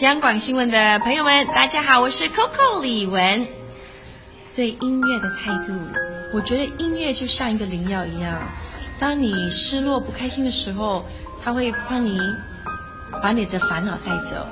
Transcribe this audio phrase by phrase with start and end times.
[0.00, 3.46] 央广新闻的朋友们，大家好，我是 Coco 李玟。
[4.54, 5.72] 对音乐的态度，
[6.34, 8.42] 我觉得音乐就像一个灵药一样。
[8.98, 11.06] 当你失落、不开心的时候，
[11.42, 12.20] 它会帮你
[13.22, 14.46] 把你的烦恼带走；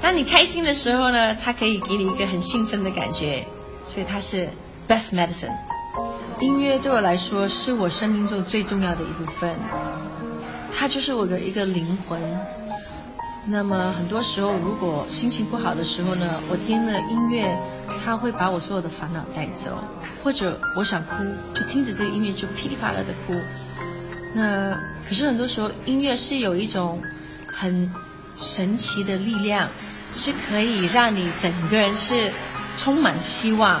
[0.00, 3.44] 当你开心的时候呢，它可以给你一个很兴奋的感觉。
[3.84, 4.48] 所以它是
[4.88, 5.54] best medicine。
[6.40, 9.58] 音乐对我来说是我生命中最重要的一部分，
[10.74, 12.65] 它就是我的一个灵魂。
[13.48, 17.56] 那么很多时候，如果心情不好的时候呢，我听了音乐，
[18.04, 19.70] 它会把我所有的烦恼带走；
[20.24, 23.40] 或者我想哭，就听着这个音乐就噼里啪啦的哭。
[24.34, 24.76] 那
[25.08, 27.00] 可是很多时候，音乐是有一种
[27.46, 27.92] 很
[28.34, 29.68] 神奇的力量，
[30.16, 32.32] 是可以让你整个人是
[32.76, 33.80] 充满希望，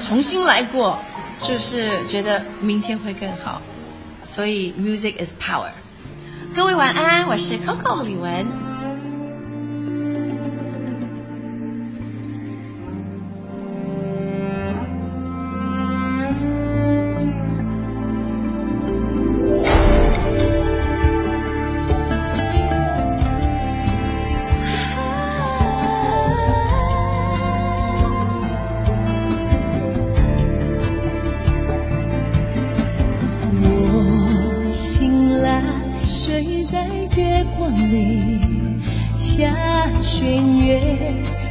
[0.00, 0.98] 重新来过，
[1.42, 3.62] 就是觉得明天会更好。
[4.20, 5.70] 所以，music is power。
[6.56, 8.46] 各位晚安，我是 Coco 李玟。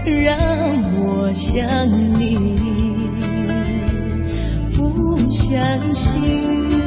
[0.05, 0.37] 让
[0.99, 1.87] 我想
[2.19, 2.37] 你
[4.75, 6.84] 不相信。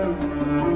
[0.00, 0.69] Música